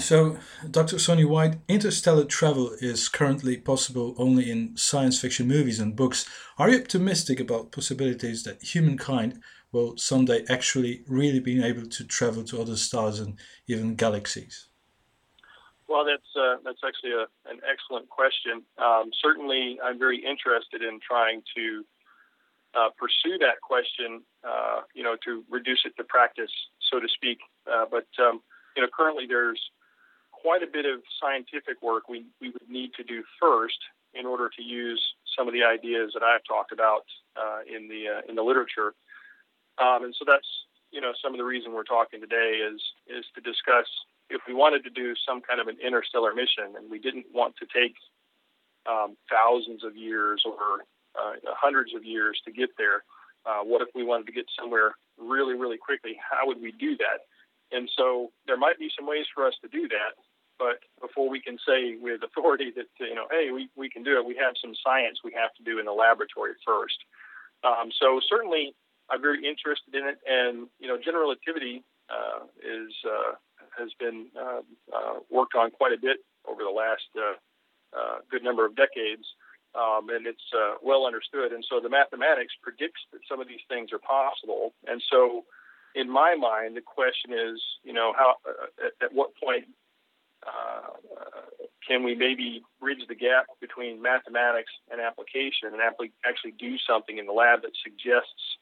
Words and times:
So, 0.00 0.38
Dr. 0.70 0.98
Sonny 0.98 1.24
White, 1.24 1.58
interstellar 1.68 2.24
travel 2.24 2.70
is 2.80 3.08
currently 3.08 3.56
possible 3.56 4.14
only 4.16 4.50
in 4.50 4.76
science 4.76 5.20
fiction 5.20 5.48
movies 5.48 5.80
and 5.80 5.96
books. 5.96 6.28
Are 6.56 6.70
you 6.70 6.78
optimistic 6.80 7.40
about 7.40 7.72
possibilities 7.72 8.44
that 8.44 8.62
humankind 8.62 9.42
will 9.72 9.96
someday 9.96 10.44
actually 10.48 11.02
really 11.06 11.40
be 11.40 11.62
able 11.62 11.86
to 11.86 12.04
travel 12.04 12.44
to 12.44 12.60
other 12.60 12.76
stars 12.76 13.18
and 13.18 13.38
even 13.66 13.96
galaxies? 13.96 14.68
Well, 15.88 16.04
that's 16.04 16.36
uh, 16.36 16.56
that's 16.64 16.80
actually 16.86 17.12
a, 17.12 17.26
an 17.50 17.60
excellent 17.68 18.08
question. 18.08 18.62
Um, 18.76 19.10
certainly, 19.22 19.78
I'm 19.82 19.98
very 19.98 20.18
interested 20.18 20.82
in 20.82 21.00
trying 21.00 21.42
to 21.56 21.84
uh, 22.74 22.90
pursue 22.98 23.38
that 23.38 23.60
question. 23.62 24.22
Uh, 24.44 24.82
you 24.94 25.02
know, 25.02 25.16
to 25.24 25.44
reduce 25.50 25.80
it 25.86 25.94
to 25.96 26.04
practice, 26.04 26.52
so 26.90 27.00
to 27.00 27.08
speak. 27.08 27.38
Uh, 27.66 27.86
but 27.90 28.06
um, 28.22 28.42
you 28.76 28.82
know, 28.82 28.88
currently 28.94 29.26
there's 29.26 29.60
quite 30.42 30.62
a 30.62 30.66
bit 30.66 30.86
of 30.86 31.00
scientific 31.20 31.82
work 31.82 32.08
we, 32.08 32.24
we 32.40 32.50
would 32.50 32.68
need 32.68 32.92
to 32.94 33.04
do 33.04 33.22
first 33.40 33.78
in 34.14 34.26
order 34.26 34.48
to 34.48 34.62
use 34.62 35.02
some 35.36 35.46
of 35.46 35.54
the 35.54 35.62
ideas 35.62 36.12
that 36.14 36.22
I've 36.22 36.44
talked 36.48 36.72
about 36.72 37.04
uh, 37.36 37.60
in 37.66 37.88
the 37.88 38.18
uh, 38.18 38.20
in 38.28 38.34
the 38.34 38.42
literature. 38.42 38.94
Um, 39.78 40.04
and 40.04 40.14
so 40.18 40.24
that's 40.26 40.48
you 40.90 41.00
know 41.00 41.12
some 41.22 41.34
of 41.34 41.38
the 41.38 41.44
reason 41.44 41.72
we're 41.72 41.84
talking 41.84 42.20
today 42.20 42.60
is 42.62 42.80
is 43.06 43.24
to 43.34 43.40
discuss 43.40 43.86
if 44.30 44.40
we 44.46 44.54
wanted 44.54 44.84
to 44.84 44.90
do 44.90 45.14
some 45.26 45.40
kind 45.40 45.60
of 45.60 45.68
an 45.68 45.76
interstellar 45.84 46.34
mission 46.34 46.76
and 46.76 46.90
we 46.90 46.98
didn't 46.98 47.26
want 47.32 47.54
to 47.56 47.66
take 47.66 47.94
um, 48.88 49.16
thousands 49.30 49.84
of 49.84 49.96
years 49.96 50.42
or 50.44 50.84
uh, 51.16 51.34
hundreds 51.56 51.94
of 51.94 52.04
years 52.04 52.40
to 52.44 52.52
get 52.52 52.70
there. 52.78 53.04
Uh, 53.46 53.64
what 53.64 53.80
if 53.80 53.88
we 53.94 54.04
wanted 54.04 54.26
to 54.26 54.32
get 54.32 54.44
somewhere 54.58 54.92
really, 55.16 55.54
really 55.54 55.78
quickly? 55.78 56.16
How 56.20 56.46
would 56.46 56.60
we 56.60 56.72
do 56.72 56.96
that? 56.98 57.24
And 57.70 57.88
so 57.96 58.30
there 58.46 58.56
might 58.56 58.78
be 58.78 58.90
some 58.96 59.06
ways 59.06 59.26
for 59.34 59.46
us 59.46 59.54
to 59.62 59.68
do 59.68 59.88
that. 59.88 60.16
But 60.58 60.82
before 61.00 61.30
we 61.30 61.40
can 61.40 61.56
say 61.66 61.96
with 62.00 62.22
authority 62.22 62.72
that, 62.76 62.86
you 62.98 63.14
know, 63.14 63.26
hey, 63.30 63.50
we, 63.52 63.70
we 63.76 63.88
can 63.88 64.02
do 64.02 64.18
it, 64.18 64.24
we 64.24 64.36
have 64.36 64.54
some 64.60 64.74
science 64.84 65.18
we 65.22 65.32
have 65.32 65.54
to 65.54 65.62
do 65.62 65.78
in 65.78 65.86
the 65.86 65.92
laboratory 65.92 66.52
first. 66.66 66.98
Um, 67.62 67.90
so 67.98 68.20
certainly 68.28 68.74
I'm 69.10 69.22
very 69.22 69.46
interested 69.46 69.94
in 69.94 70.06
it. 70.06 70.18
And, 70.26 70.68
you 70.78 70.88
know, 70.88 70.98
general 70.98 71.30
relativity 71.30 71.84
uh, 72.10 72.44
is, 72.58 72.92
uh, 73.06 73.34
has 73.78 73.90
been 73.98 74.26
uh, 74.36 74.62
uh, 74.94 75.14
worked 75.30 75.54
on 75.54 75.70
quite 75.70 75.92
a 75.92 76.00
bit 76.00 76.18
over 76.48 76.62
the 76.62 76.70
last 76.70 77.08
uh, 77.16 77.36
uh, 77.96 78.18
good 78.30 78.42
number 78.42 78.66
of 78.66 78.74
decades. 78.76 79.24
Um, 79.74 80.08
and 80.08 80.26
it's 80.26 80.48
well 80.82 81.06
understood. 81.06 81.52
And 81.52 81.62
so 81.68 81.78
the 81.78 81.90
mathematics 81.90 82.54
predicts 82.62 83.02
that 83.12 83.20
some 83.28 83.38
of 83.38 83.46
these 83.46 83.62
things 83.68 83.92
are 83.92 84.00
possible. 84.00 84.72
And 84.88 85.00
so, 85.12 85.44
in 85.94 86.08
my 86.08 86.34
mind, 86.34 86.74
the 86.76 86.80
question 86.80 87.32
is, 87.32 87.60
you 87.84 87.92
know, 87.92 88.14
how 88.16 88.36
at, 88.82 88.92
at 89.04 89.12
what 89.12 89.36
point 89.36 89.66
uh, 90.46 90.94
can 91.86 92.02
we 92.02 92.14
maybe 92.14 92.62
bridge 92.80 93.00
the 93.08 93.14
gap 93.14 93.46
between 93.60 94.00
mathematics 94.02 94.70
and 94.90 95.00
application 95.00 95.72
and 95.72 95.80
actually 95.80 96.52
do 96.58 96.76
something 96.86 97.18
in 97.18 97.26
the 97.26 97.32
lab 97.32 97.62
that 97.62 97.72
suggests 97.82 98.58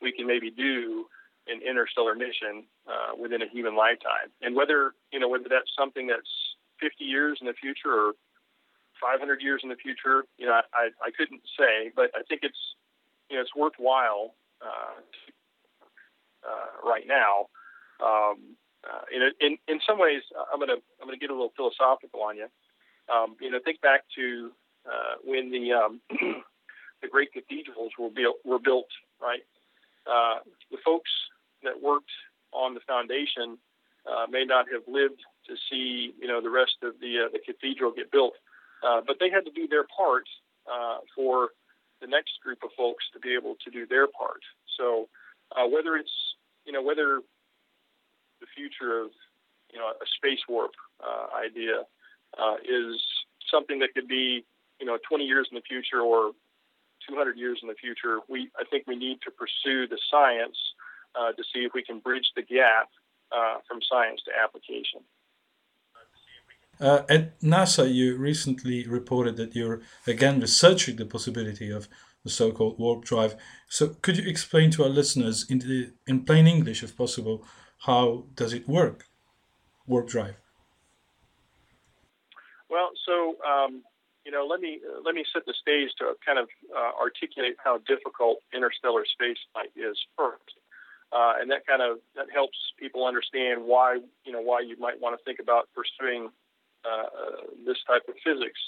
we 0.00 0.12
can 0.12 0.26
maybe 0.26 0.50
do 0.50 1.06
an 1.46 1.60
interstellar 1.60 2.14
mission 2.14 2.64
uh, 2.88 3.14
within 3.20 3.42
a 3.42 3.48
human 3.48 3.76
lifetime? 3.76 4.32
And 4.40 4.56
whether 4.56 4.94
you 5.12 5.20
know 5.20 5.28
whether 5.28 5.48
that's 5.48 5.70
something 5.78 6.06
that's 6.06 6.30
50 6.80 7.04
years 7.04 7.38
in 7.40 7.46
the 7.46 7.52
future 7.52 7.92
or 7.92 8.12
500 9.00 9.42
years 9.42 9.60
in 9.62 9.68
the 9.68 9.76
future, 9.76 10.24
you 10.38 10.46
know, 10.46 10.60
I, 10.72 10.88
I 11.02 11.10
couldn't 11.16 11.42
say, 11.58 11.92
but 11.94 12.10
I 12.14 12.22
think 12.28 12.40
it's 12.42 12.58
you 13.28 13.36
know 13.36 13.42
it's 13.42 13.54
worthwhile 13.54 14.34
uh, 14.62 15.00
uh, 16.48 16.88
right 16.88 17.04
now. 17.06 17.46
Um, 18.04 18.56
uh, 18.84 19.04
in, 19.12 19.20
in 19.40 19.58
in 19.68 19.80
some 19.86 19.98
ways, 19.98 20.22
uh, 20.36 20.44
I'm 20.52 20.60
gonna 20.60 20.80
I'm 21.00 21.06
gonna 21.06 21.18
get 21.18 21.30
a 21.30 21.34
little 21.34 21.52
philosophical 21.56 22.22
on 22.22 22.36
you. 22.36 22.48
Um, 23.12 23.36
you 23.40 23.50
know, 23.50 23.58
think 23.64 23.80
back 23.80 24.04
to 24.16 24.50
uh, 24.86 25.16
when 25.24 25.50
the 25.50 25.72
um, 25.72 26.00
the 27.02 27.08
great 27.08 27.32
cathedrals 27.32 27.92
were 27.98 28.10
built 28.10 28.36
were 28.44 28.58
built, 28.58 28.88
right? 29.20 29.44
Uh, 30.06 30.40
the 30.70 30.78
folks 30.84 31.10
that 31.62 31.80
worked 31.80 32.12
on 32.52 32.74
the 32.74 32.80
foundation 32.86 33.58
uh, 34.06 34.26
may 34.30 34.44
not 34.44 34.66
have 34.72 34.82
lived 34.86 35.20
to 35.48 35.54
see 35.70 36.12
you 36.20 36.28
know 36.28 36.40
the 36.40 36.50
rest 36.50 36.76
of 36.82 36.94
the 37.00 37.26
uh, 37.26 37.28
the 37.32 37.40
cathedral 37.40 37.92
get 37.92 38.10
built, 38.10 38.34
uh, 38.86 39.00
but 39.06 39.16
they 39.20 39.30
had 39.30 39.44
to 39.44 39.52
do 39.52 39.66
their 39.66 39.84
part 39.96 40.24
uh, 40.70 40.98
for 41.14 41.50
the 42.00 42.06
next 42.06 42.32
group 42.42 42.58
of 42.62 42.70
folks 42.76 43.04
to 43.12 43.18
be 43.20 43.34
able 43.34 43.56
to 43.64 43.70
do 43.70 43.86
their 43.86 44.06
part. 44.06 44.40
So 44.76 45.08
uh, 45.56 45.66
whether 45.66 45.96
it's 45.96 46.12
you 46.64 46.72
know 46.72 46.82
whether 46.82 47.20
the 48.44 48.52
future 48.54 49.00
of 49.02 49.10
you 49.72 49.78
know 49.78 49.88
a 49.88 50.08
space 50.16 50.42
warp 50.48 50.72
uh, 51.00 51.26
idea 51.46 51.78
uh, 52.38 52.56
is 52.62 53.00
something 53.50 53.78
that 53.78 53.90
could 53.94 54.08
be 54.08 54.44
you 54.80 54.86
know 54.86 54.98
20 55.08 55.24
years 55.24 55.48
in 55.50 55.56
the 55.56 55.66
future 55.72 56.00
or 56.00 56.32
200 57.08 57.36
years 57.36 57.58
in 57.62 57.68
the 57.68 57.74
future. 57.74 58.20
We 58.28 58.50
I 58.60 58.64
think 58.70 58.86
we 58.86 58.96
need 58.96 59.18
to 59.26 59.30
pursue 59.30 59.80
the 59.88 59.98
science 60.10 60.58
uh, 61.18 61.32
to 61.32 61.42
see 61.50 61.60
if 61.60 61.72
we 61.74 61.82
can 61.82 61.98
bridge 62.00 62.28
the 62.36 62.42
gap 62.42 62.88
uh, 63.32 63.56
from 63.66 63.78
science 63.90 64.20
to 64.26 64.30
application. 64.44 65.00
Uh, 66.80 67.02
at 67.08 67.40
NASA, 67.40 67.84
you 67.92 68.16
recently 68.16 68.86
reported 68.86 69.36
that 69.36 69.54
you're 69.54 69.80
again 70.06 70.40
researching 70.40 70.96
the 70.96 71.06
possibility 71.06 71.70
of 71.70 71.88
the 72.24 72.30
so-called 72.30 72.78
warp 72.78 73.04
drive. 73.04 73.36
So, 73.68 73.82
could 74.02 74.16
you 74.16 74.28
explain 74.28 74.70
to 74.72 74.82
our 74.84 74.88
listeners 74.88 75.46
in, 75.48 75.58
the, 75.60 75.92
in 76.06 76.24
plain 76.24 76.46
English, 76.46 76.82
if 76.82 76.96
possible, 76.96 77.46
how 77.84 78.24
does 78.34 78.54
it 78.54 78.66
work, 78.66 79.06
warp 79.86 80.08
drive? 80.08 80.36
Well, 82.70 82.90
so 83.06 83.36
um, 83.44 83.82
you 84.24 84.32
know, 84.32 84.46
let 84.48 84.60
me 84.60 84.80
uh, 84.80 85.00
let 85.04 85.14
me 85.14 85.24
set 85.32 85.44
the 85.46 85.54
stage 85.60 85.90
to 85.98 86.14
kind 86.24 86.38
of 86.38 86.48
uh, 86.74 86.92
articulate 86.98 87.56
how 87.62 87.78
difficult 87.86 88.38
interstellar 88.54 89.04
space 89.04 89.36
flight 89.52 89.70
is 89.76 89.96
first, 90.16 90.56
uh, 91.12 91.34
and 91.38 91.50
that 91.50 91.66
kind 91.66 91.82
of 91.82 91.98
that 92.16 92.26
helps 92.32 92.56
people 92.80 93.06
understand 93.06 93.62
why 93.62 93.98
you 94.24 94.32
know 94.32 94.40
why 94.40 94.60
you 94.60 94.76
might 94.78 95.00
want 95.00 95.18
to 95.18 95.22
think 95.24 95.38
about 95.38 95.68
pursuing 95.76 96.30
uh, 96.84 97.44
this 97.66 97.76
type 97.86 98.02
of 98.08 98.14
physics. 98.24 98.60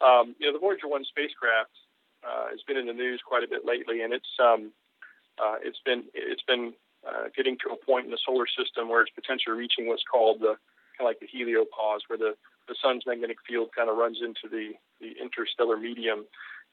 Um, 0.00 0.34
you 0.38 0.46
know, 0.46 0.54
the 0.54 0.58
Voyager 0.58 0.88
One 0.88 1.04
spacecraft 1.04 1.76
uh, 2.24 2.48
has 2.50 2.62
been 2.66 2.78
in 2.78 2.86
the 2.86 2.94
news 2.96 3.20
quite 3.24 3.44
a 3.44 3.48
bit 3.48 3.66
lately, 3.66 4.00
and 4.00 4.14
it's 4.14 4.32
um, 4.40 4.72
uh, 5.36 5.56
it's 5.62 5.80
been 5.84 6.04
it's 6.14 6.42
been 6.48 6.72
uh, 7.06 7.28
getting 7.36 7.56
to 7.58 7.74
a 7.74 7.84
point 7.84 8.04
in 8.04 8.10
the 8.10 8.22
solar 8.24 8.46
system 8.46 8.88
where 8.88 9.02
it's 9.02 9.10
potentially 9.14 9.56
reaching 9.56 9.88
what's 9.88 10.04
called 10.06 10.40
the 10.40 10.54
kind 10.96 11.08
of 11.08 11.10
like 11.10 11.20
the 11.20 11.30
heliopause, 11.30 12.06
where 12.06 12.18
the, 12.18 12.34
the 12.68 12.76
sun's 12.80 13.02
magnetic 13.06 13.38
field 13.46 13.70
kind 13.74 13.90
of 13.90 13.96
runs 13.96 14.18
into 14.22 14.46
the, 14.46 14.72
the 15.00 15.18
interstellar 15.20 15.76
medium. 15.76 16.24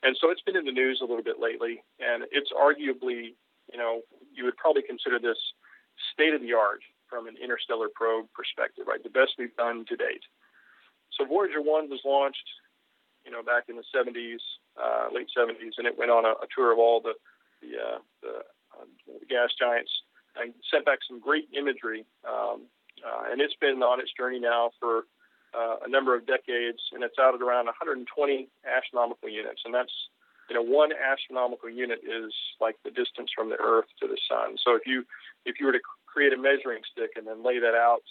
And 0.04 0.16
so 0.20 0.30
it's 0.30 0.42
been 0.42 0.56
in 0.56 0.66
the 0.66 0.76
news 0.76 1.00
a 1.02 1.06
little 1.06 1.24
bit 1.24 1.40
lately, 1.40 1.84
and 2.00 2.24
it's 2.32 2.52
arguably, 2.54 3.36
you 3.72 3.78
know, 3.78 4.02
you 4.34 4.46
would 4.46 4.56
probably 4.58 4.84
consider 4.84 5.20
this 5.20 5.40
state 6.14 6.34
of 6.34 6.42
the 6.42 6.54
art 6.54 6.82
from 7.10 7.28
an 7.28 7.36
interstellar 7.42 7.90
probe 7.94 8.28
perspective, 8.32 8.86
right? 8.88 9.04
The 9.04 9.10
best 9.10 9.36
we've 9.38 9.56
done 9.58 9.84
to 9.90 9.96
date. 9.96 10.24
So 11.18 11.26
Voyager 11.26 11.62
1 11.62 11.90
was 11.90 12.00
launched, 12.06 12.48
you 13.26 13.32
know, 13.32 13.44
back 13.44 13.66
in 13.68 13.76
the 13.76 13.88
70s, 13.92 14.40
uh, 14.78 15.10
late 15.12 15.28
70s, 15.36 15.76
and 15.78 15.88
it 15.88 15.98
went 15.98 16.12
on 16.12 16.24
a, 16.24 16.38
a 16.40 16.48
tour 16.56 16.72
of 16.72 16.80
all 16.80 17.02
the, 17.02 17.14
the, 17.62 17.76
uh, 17.76 18.00
the, 18.22 18.34
uh, 18.78 18.86
the 19.20 19.26
gas 19.26 19.50
giants 19.60 19.92
and 20.36 20.54
sent 20.72 20.86
back 20.86 21.00
some 21.08 21.20
great 21.20 21.48
imagery. 21.56 22.06
Um, 22.28 22.68
uh, 23.00 23.32
and 23.32 23.42
it's 23.42 23.56
been 23.62 23.82
on 23.82 24.00
its 24.00 24.12
journey 24.18 24.40
now 24.40 24.72
for 24.80 25.04
uh, 25.54 25.78
a 25.86 25.90
number 25.90 26.16
of 26.16 26.28
decades, 26.28 26.80
and 26.94 27.04
it's 27.04 27.18
out 27.20 27.34
at 27.34 27.42
around 27.42 27.66
120 27.66 28.06
astronomical 28.68 29.30
units. 29.30 29.62
And 29.66 29.74
that's, 29.74 29.94
you 30.50 30.56
know, 30.56 30.62
one 30.62 30.92
astronomical 30.92 31.70
unit 31.70 32.00
is 32.04 32.34
like 32.60 32.76
the 32.84 32.92
distance 32.92 33.32
from 33.34 33.50
the 33.50 33.58
Earth 33.58 33.88
to 34.02 34.08
the 34.08 34.18
Sun. 34.30 34.58
So 34.64 34.76
if 34.76 34.84
you 34.86 35.06
if 35.46 35.60
you 35.60 35.66
were 35.66 35.74
to 35.74 35.82
create 36.06 36.34
a 36.34 36.38
measuring 36.38 36.82
stick 36.92 37.12
and 37.16 37.26
then 37.26 37.44
lay 37.44 37.60
that 37.60 37.74
out 37.74 38.04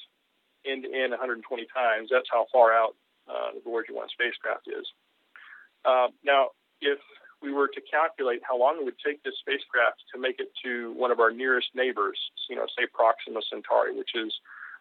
end 0.67 0.85
to 0.85 0.91
end 0.91 1.11
120 1.11 1.45
times, 1.75 2.09
that's 2.11 2.29
how 2.31 2.47
far 2.53 2.73
out 2.73 2.97
uh, 3.29 3.55
the 3.55 3.61
Voyager 3.63 3.95
1 3.95 4.09
spacecraft 4.11 4.67
is. 4.67 4.87
Uh, 5.85 6.09
now, 6.25 6.51
if 6.81 6.99
we 7.43 7.53
were 7.53 7.69
to 7.69 7.81
calculate 7.81 8.41
how 8.43 8.59
long 8.59 8.79
it 8.79 8.85
would 8.85 8.99
take 9.05 9.23
this 9.23 9.35
spacecraft 9.41 10.03
to 10.15 10.21
make 10.21 10.41
it 10.41 10.51
to 10.65 10.93
one 10.95 11.11
of 11.11 11.21
our 11.21 11.31
nearest 11.31 11.69
neighbors, 11.75 12.19
you 12.49 12.57
know, 12.57 12.67
say 12.77 12.87
Proxima 12.93 13.41
Centauri, 13.49 13.97
which 13.97 14.15
is 14.15 14.33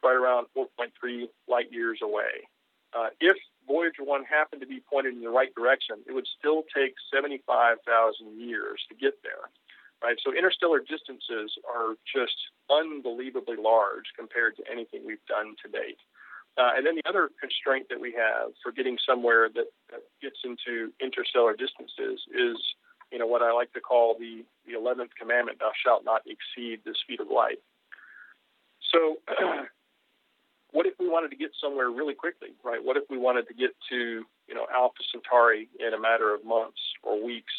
right 0.03 0.15
around 0.15 0.47
4.3 0.55 1.27
light 1.47 1.71
years 1.71 1.99
away. 2.01 2.47
Uh, 2.93 3.09
if 3.19 3.37
Voyager 3.67 4.03
1 4.03 4.23
happened 4.23 4.61
to 4.61 4.67
be 4.67 4.81
pointed 4.89 5.13
in 5.13 5.21
the 5.21 5.29
right 5.29 5.53
direction, 5.55 5.97
it 6.07 6.13
would 6.13 6.27
still 6.39 6.63
take 6.73 6.95
75,000 7.13 8.39
years 8.39 8.81
to 8.89 8.95
get 8.95 9.21
there. 9.23 9.49
Right, 10.03 10.17
so 10.23 10.31
interstellar 10.31 10.77
distances 10.77 11.57
are 11.65 11.97
just 12.05 12.37
unbelievably 12.69 13.55
large 13.57 14.13
compared 14.15 14.55
to 14.57 14.63
anything 14.71 15.01
we've 15.03 15.25
done 15.27 15.55
to 15.65 15.71
date. 15.71 15.97
Uh, 16.57 16.71
and 16.75 16.85
then 16.85 16.95
the 16.95 17.07
other 17.07 17.29
constraint 17.39 17.85
that 17.89 18.01
we 18.01 18.11
have 18.11 18.49
for 18.63 18.71
getting 18.71 18.97
somewhere 19.05 19.47
that, 19.53 19.69
that, 19.91 20.01
gets 20.21 20.37
into 20.43 20.91
interstellar 20.99 21.53
distances 21.53 22.19
is, 22.33 22.57
you 23.11 23.19
know, 23.19 23.27
what 23.27 23.43
I 23.43 23.51
like 23.51 23.71
to 23.73 23.79
call 23.79 24.15
the 24.17 24.43
the 24.65 24.73
eleventh 24.73 25.11
commandment: 25.19 25.59
"Thou 25.59 25.71
shalt 25.85 26.03
not 26.03 26.23
exceed 26.25 26.81
the 26.83 26.95
speed 27.03 27.21
of 27.21 27.27
light." 27.29 27.59
So, 28.91 29.17
what 30.71 30.85
if 30.85 30.93
we 30.99 31.07
wanted 31.07 31.29
to 31.31 31.37
get 31.37 31.51
somewhere 31.61 31.89
really 31.89 32.15
quickly, 32.15 32.49
right? 32.63 32.83
What 32.83 32.97
if 32.97 33.03
we 33.09 33.17
wanted 33.17 33.47
to 33.47 33.53
get 33.53 33.71
to, 33.89 34.25
you 34.47 34.55
know, 34.55 34.65
Alpha 34.73 35.03
Centauri 35.11 35.69
in 35.79 35.93
a 35.93 35.99
matter 35.99 36.33
of 36.33 36.43
months 36.45 36.79
or 37.03 37.23
weeks, 37.23 37.53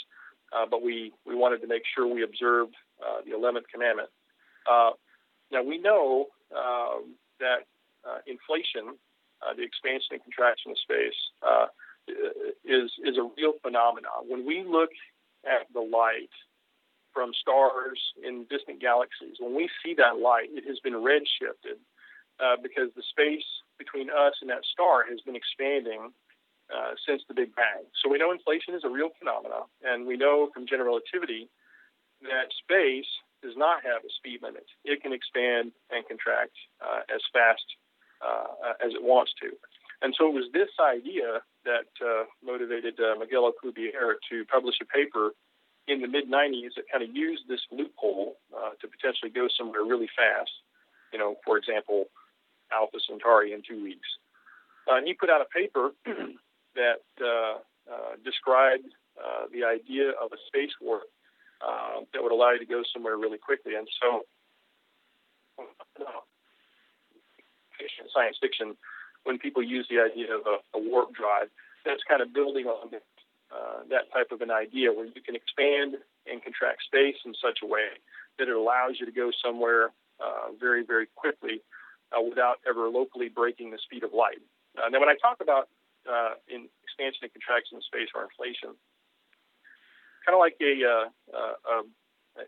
uh, 0.52 0.66
but 0.70 0.82
we, 0.82 1.12
we 1.26 1.34
wanted 1.34 1.60
to 1.62 1.66
make 1.66 1.82
sure 1.94 2.06
we 2.06 2.22
observed 2.22 2.74
uh, 3.02 3.20
the 3.24 3.36
11th 3.36 3.68
commandment. 3.72 4.08
Uh, 4.70 4.90
now, 5.50 5.62
we 5.62 5.78
know 5.78 6.26
um, 6.56 7.14
that 7.40 7.66
inflation, 8.26 8.96
uh, 9.42 9.54
the 9.54 9.62
expansion 9.62 10.18
and 10.18 10.22
contraction 10.22 10.72
of 10.72 10.78
space, 10.78 11.18
uh, 11.42 11.66
is, 12.64 12.90
is 13.04 13.16
a 13.18 13.28
real 13.36 13.54
phenomenon. 13.62 14.26
When 14.26 14.46
we 14.46 14.64
look 14.64 14.90
at 15.44 15.68
the 15.72 15.80
light 15.80 16.32
from 17.12 17.32
stars 17.40 18.00
in 18.22 18.46
distant 18.50 18.80
galaxies, 18.80 19.36
when 19.40 19.54
we 19.54 19.68
see 19.84 19.94
that 19.94 20.18
light, 20.18 20.48
it 20.52 20.64
has 20.66 20.80
been 20.80 20.94
redshifted 20.94 21.78
uh, 22.40 22.56
because 22.62 22.88
the 22.96 23.02
space 23.10 23.44
between 23.78 24.10
us 24.10 24.34
and 24.40 24.50
that 24.50 24.64
star 24.72 25.04
has 25.08 25.20
been 25.20 25.36
expanding 25.36 26.10
uh, 26.68 26.92
since 27.06 27.22
the 27.28 27.34
Big 27.34 27.54
Bang. 27.54 27.84
So 28.02 28.10
we 28.10 28.18
know 28.18 28.32
inflation 28.32 28.74
is 28.74 28.84
a 28.84 28.90
real 28.90 29.10
phenomenon, 29.18 29.64
and 29.82 30.06
we 30.06 30.16
know 30.16 30.50
from 30.52 30.66
general 30.66 31.00
relativity 31.00 31.48
that 32.22 32.52
space 32.58 33.08
does 33.42 33.56
not 33.56 33.84
have 33.84 34.02
a 34.04 34.10
speed 34.18 34.42
limit. 34.42 34.66
It 34.84 35.02
can 35.02 35.12
expand 35.12 35.72
and 35.90 36.06
contract 36.06 36.52
uh, 36.82 37.06
as 37.08 37.22
fast 37.32 37.64
uh, 38.20 38.74
as 38.84 38.94
it 38.94 39.02
wants 39.02 39.32
to. 39.42 39.50
And 40.00 40.14
so 40.16 40.28
it 40.28 40.34
was 40.34 40.46
this 40.52 40.70
idea 40.80 41.42
that 41.64 41.90
uh, 42.00 42.24
motivated 42.44 42.98
uh, 43.00 43.18
Miguel 43.18 43.50
Alcubierre 43.50 44.14
to 44.30 44.44
publish 44.46 44.76
a 44.80 44.86
paper 44.86 45.32
in 45.88 46.00
the 46.00 46.06
mid 46.06 46.30
90s 46.30 46.76
that 46.76 46.84
kind 46.90 47.02
of 47.02 47.14
used 47.14 47.48
this 47.48 47.60
loophole 47.72 48.36
uh, 48.54 48.70
to 48.80 48.86
potentially 48.86 49.30
go 49.30 49.48
somewhere 49.56 49.82
really 49.82 50.08
fast. 50.14 50.50
You 51.12 51.18
know, 51.18 51.36
for 51.44 51.56
example, 51.56 52.06
Alpha 52.72 52.98
Centauri 53.08 53.52
in 53.52 53.62
two 53.66 53.82
weeks. 53.82 54.06
Uh, 54.88 54.96
and 54.96 55.06
he 55.06 55.14
put 55.14 55.30
out 55.30 55.40
a 55.40 55.46
paper 55.46 55.90
that 56.74 57.04
uh, 57.20 57.58
uh, 57.90 58.16
described 58.24 58.88
the 59.52 59.64
idea 59.64 60.10
of 60.22 60.30
a 60.32 60.36
space 60.46 60.72
warp 60.80 61.08
that 62.12 62.22
would 62.22 62.32
allow 62.32 62.50
you 62.50 62.58
to 62.58 62.66
go 62.66 62.82
somewhere 62.92 63.16
really 63.16 63.38
quickly. 63.38 63.74
And 63.74 63.88
so, 64.00 64.22
science 68.12 68.36
fiction, 68.40 68.76
when 69.24 69.38
people 69.38 69.62
use 69.62 69.86
the 69.90 70.00
idea 70.00 70.34
of 70.34 70.42
a, 70.46 70.78
a 70.78 70.80
warp 70.80 71.14
drive, 71.14 71.48
that's 71.84 72.02
kind 72.08 72.22
of 72.22 72.32
building 72.32 72.66
on 72.66 72.90
uh, 73.48 73.80
that 73.88 74.12
type 74.12 74.30
of 74.30 74.40
an 74.40 74.50
idea 74.50 74.92
where 74.92 75.06
you 75.06 75.22
can 75.24 75.34
expand 75.34 75.96
and 76.26 76.42
contract 76.42 76.84
space 76.84 77.16
in 77.24 77.32
such 77.40 77.60
a 77.62 77.66
way 77.66 77.96
that 78.38 78.48
it 78.48 78.54
allows 78.54 79.00
you 79.00 79.06
to 79.06 79.12
go 79.12 79.30
somewhere 79.42 79.90
uh, 80.20 80.52
very, 80.60 80.84
very 80.84 81.06
quickly 81.14 81.62
uh, 82.12 82.20
without 82.20 82.56
ever 82.68 82.88
locally 82.88 83.28
breaking 83.28 83.70
the 83.70 83.78
speed 83.78 84.04
of 84.04 84.12
light. 84.12 84.40
Uh, 84.76 84.88
now, 84.88 85.00
when 85.00 85.08
I 85.08 85.16
talk 85.20 85.38
about 85.40 85.68
uh, 86.08 86.34
in 86.48 86.68
expansion 86.84 87.24
and 87.24 87.32
contraction 87.32 87.78
of 87.78 87.84
space 87.84 88.08
or 88.14 88.22
inflation, 88.22 88.76
kind 90.24 90.36
of 90.36 90.40
like 90.40 90.56
a, 90.60 90.74
uh, 90.84 91.06
uh, 91.32 91.82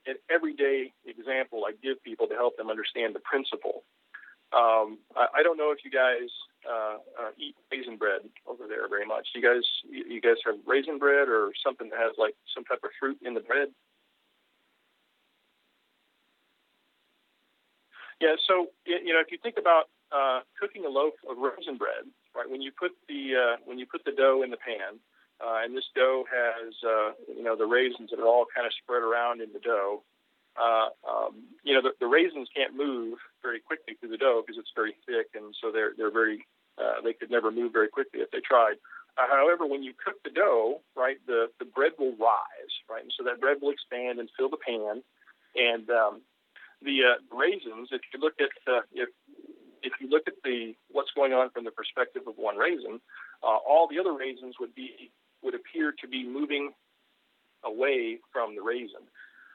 an 0.06 0.16
everyday 0.30 0.92
example 1.06 1.64
I 1.66 1.72
give 1.82 2.02
people 2.04 2.26
to 2.28 2.34
help 2.34 2.56
them 2.56 2.70
understand 2.70 3.14
the 3.14 3.20
principle. 3.20 3.84
Um, 4.52 4.98
I, 5.14 5.26
I, 5.38 5.42
don't 5.44 5.56
know 5.56 5.70
if 5.70 5.84
you 5.84 5.90
guys 5.92 6.26
uh, 6.66 6.98
eat 7.38 7.54
raisin 7.70 7.96
bread 7.96 8.22
over 8.48 8.66
there 8.66 8.88
very 8.88 9.06
much. 9.06 9.28
You 9.34 9.42
guys, 9.42 9.62
you 9.88 10.20
guys 10.20 10.42
have 10.44 10.56
raisin 10.66 10.98
bread 10.98 11.28
or 11.28 11.52
something 11.64 11.88
that 11.90 11.98
has 11.98 12.18
like 12.18 12.34
some 12.52 12.64
type 12.64 12.80
of 12.82 12.90
fruit 12.98 13.18
in 13.22 13.34
the 13.34 13.40
bread. 13.40 13.68
Yeah, 18.20 18.34
so 18.46 18.68
you 18.84 19.14
know, 19.14 19.20
if 19.20 19.32
you 19.32 19.38
think 19.42 19.56
about 19.56 19.88
uh, 20.12 20.40
cooking 20.58 20.84
a 20.84 20.88
loaf 20.88 21.14
of 21.28 21.38
raisin 21.38 21.78
bread, 21.78 22.04
right? 22.34 22.48
When 22.48 22.60
you 22.60 22.70
put 22.70 22.92
the 23.08 23.32
uh, 23.38 23.56
when 23.64 23.78
you 23.78 23.86
put 23.86 24.04
the 24.04 24.12
dough 24.12 24.42
in 24.42 24.50
the 24.50 24.58
pan, 24.58 25.00
uh, 25.40 25.64
and 25.64 25.76
this 25.76 25.88
dough 25.94 26.24
has 26.28 26.74
uh, 26.84 27.12
you 27.32 27.42
know 27.42 27.56
the 27.56 27.66
raisins 27.66 28.10
that 28.10 28.20
are 28.20 28.26
all 28.26 28.44
kind 28.54 28.66
of 28.66 28.72
spread 28.82 29.02
around 29.02 29.40
in 29.40 29.52
the 29.52 29.60
dough. 29.60 30.02
Uh, 30.60 30.88
um, 31.08 31.48
you 31.64 31.72
know, 31.72 31.80
the, 31.80 31.92
the 32.00 32.06
raisins 32.06 32.48
can't 32.54 32.76
move 32.76 33.18
very 33.42 33.60
quickly 33.60 33.94
through 33.98 34.10
the 34.10 34.18
dough 34.20 34.42
because 34.44 34.58
it's 34.60 34.72
very 34.76 34.94
thick, 35.06 35.28
and 35.34 35.54
so 35.60 35.72
they're 35.72 35.92
they're 35.96 36.12
very 36.12 36.44
uh, 36.76 37.00
they 37.02 37.14
could 37.14 37.30
never 37.30 37.50
move 37.50 37.72
very 37.72 37.88
quickly 37.88 38.20
if 38.20 38.30
they 38.30 38.40
tried. 38.40 38.76
Uh, 39.16 39.26
however, 39.30 39.66
when 39.66 39.82
you 39.82 39.92
cook 40.04 40.16
the 40.22 40.30
dough, 40.30 40.80
right, 40.94 41.16
the, 41.26 41.48
the 41.58 41.64
bread 41.64 41.92
will 41.98 42.14
rise, 42.16 42.74
right, 42.88 43.02
and 43.02 43.12
so 43.16 43.24
that 43.24 43.40
bread 43.40 43.56
will 43.60 43.70
expand 43.70 44.20
and 44.20 44.28
fill 44.36 44.48
the 44.48 44.60
pan, 44.60 45.02
and 45.56 45.88
um, 45.90 46.20
the 46.82 47.00
uh, 47.08 47.36
raisins, 47.36 47.88
if 47.90 48.02
you 48.12 48.20
look 48.20 48.34
at 48.38 48.52
uh, 48.70 48.84
if 48.92 49.08
if 49.82 49.92
you 49.98 50.08
look 50.08 50.24
at 50.26 50.34
the 50.44 50.74
what's 50.90 51.10
going 51.16 51.32
on 51.32 51.48
from 51.50 51.64
the 51.64 51.70
perspective 51.70 52.22
of 52.28 52.34
one 52.36 52.56
raisin, 52.56 53.00
all 53.42 53.88
the 53.90 53.98
other 53.98 54.12
raisins 54.12 54.56
would 54.60 54.74
be 54.74 55.10
would 55.42 55.54
appear 55.54 55.92
to 56.00 56.06
be 56.06 56.26
moving 56.28 56.72
away 57.64 58.18
from 58.32 58.54
the 58.54 58.62
raisin. 58.62 59.08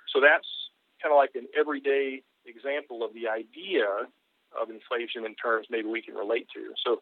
So 0.09 0.19
that's 0.21 0.47
kind 1.01 1.11
of 1.11 1.17
like 1.17 1.31
an 1.35 1.47
everyday 1.57 2.23
example 2.45 3.03
of 3.03 3.13
the 3.13 3.27
idea 3.27 3.85
of 4.55 4.69
inflation 4.69 5.25
in 5.25 5.35
terms 5.35 5.67
maybe 5.69 5.87
we 5.87 6.01
can 6.01 6.15
relate 6.15 6.47
to. 6.53 6.71
So 6.85 6.99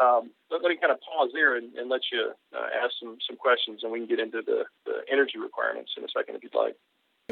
um, 0.00 0.30
let, 0.50 0.62
let, 0.62 0.70
me 0.70 0.78
kind 0.80 0.92
of 0.92 0.98
pause 1.00 1.30
there 1.32 1.56
and, 1.56 1.74
and 1.74 1.88
let 1.88 2.00
you 2.12 2.32
uh, 2.54 2.68
ask 2.82 2.94
some, 3.00 3.16
some 3.26 3.36
questions, 3.36 3.80
and 3.82 3.92
we 3.92 4.00
can 4.00 4.08
get 4.08 4.20
into 4.20 4.42
the, 4.44 4.64
the 4.86 5.04
energy 5.10 5.38
requirements 5.38 5.92
in 5.96 6.04
a 6.04 6.08
second 6.16 6.36
if 6.36 6.42
you'd 6.42 6.54
like. 6.54 6.76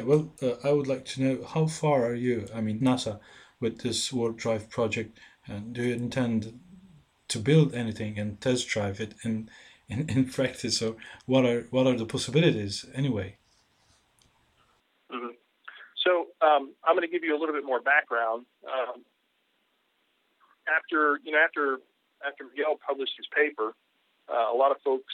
Well, 0.01 0.33
uh, 0.41 0.67
I 0.67 0.71
would 0.71 0.87
like 0.87 1.05
to 1.05 1.21
know 1.21 1.43
how 1.43 1.67
far 1.67 2.05
are 2.05 2.15
you, 2.15 2.47
I 2.53 2.61
mean, 2.61 2.79
NASA, 2.79 3.19
with 3.59 3.81
this 3.81 4.11
warp 4.11 4.37
drive 4.37 4.69
project? 4.69 5.17
And 5.47 5.73
do 5.73 5.83
you 5.83 5.93
intend 5.93 6.59
to 7.29 7.39
build 7.39 7.73
anything 7.73 8.19
and 8.19 8.41
test 8.41 8.67
drive 8.67 8.99
it 8.99 9.13
in, 9.23 9.49
in, 9.87 10.09
in 10.09 10.25
practice? 10.37 10.81
Or 10.81 10.95
what 11.25 11.45
are 11.45 11.67
what 11.69 11.87
are 11.87 11.95
the 11.95 12.05
possibilities 12.05 12.85
anyway? 12.93 13.37
Mm-hmm. 15.11 15.35
So 16.03 16.27
um, 16.41 16.73
I'm 16.83 16.95
going 16.95 17.07
to 17.07 17.11
give 17.11 17.23
you 17.23 17.37
a 17.37 17.39
little 17.39 17.55
bit 17.55 17.65
more 17.65 17.79
background. 17.79 18.45
Um, 18.65 19.05
after 20.67 21.19
you 21.23 21.31
know, 21.31 21.39
after 21.43 21.79
after 22.25 22.45
Miguel 22.45 22.77
published 22.85 23.13
his 23.17 23.27
paper, 23.33 23.73
uh, 24.31 24.53
a 24.53 24.55
lot 24.55 24.71
of 24.71 24.77
folks 24.83 25.13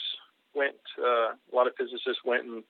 went, 0.54 0.76
uh, 0.98 1.32
a 1.32 1.52
lot 1.54 1.66
of 1.66 1.74
physicists 1.76 2.24
went 2.24 2.44
and 2.44 2.64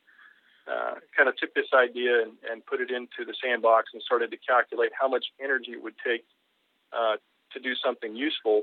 uh, 0.68 0.94
kind 1.16 1.28
of 1.28 1.36
took 1.36 1.54
this 1.54 1.66
idea 1.74 2.22
and, 2.22 2.32
and, 2.50 2.64
put 2.66 2.80
it 2.80 2.90
into 2.90 3.24
the 3.24 3.34
sandbox 3.42 3.88
and 3.94 4.02
started 4.02 4.30
to 4.30 4.36
calculate 4.36 4.90
how 4.92 5.08
much 5.08 5.24
energy 5.42 5.72
it 5.72 5.82
would 5.82 5.94
take 6.04 6.24
uh, 6.92 7.16
to 7.52 7.58
do 7.58 7.74
something 7.82 8.14
useful. 8.14 8.62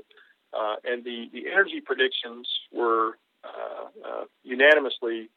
Uh, 0.54 0.76
and 0.84 1.04
the, 1.04 1.28
the 1.32 1.50
energy 1.50 1.80
predictions 1.84 2.46
were 2.72 3.18
uh, 3.42 4.24
unanimously, 4.44 5.28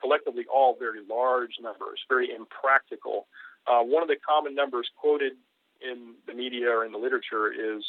collectively, 0.00 0.44
all 0.52 0.76
very 0.78 1.00
large 1.08 1.52
numbers, 1.60 2.00
very 2.08 2.34
impractical. 2.34 3.26
one 3.66 4.02
of 4.02 4.08
the 4.08 4.16
common 4.26 4.54
numbers 4.54 4.88
quoted 4.96 5.32
in 5.80 6.14
the 6.26 6.34
media 6.34 6.68
or 6.68 6.84
in 6.84 6.92
the 6.92 6.98
literature 6.98 7.52
is 7.52 7.84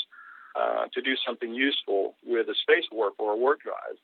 to 0.94 1.02
do 1.02 1.16
something 1.26 1.54
useful 1.54 2.16
with 2.26 2.48
a 2.50 2.56
space 2.62 2.86
warp 2.92 3.16
or 3.20 3.34
a 3.34 3.38
warp 3.38 3.60
drive. 3.62 3.98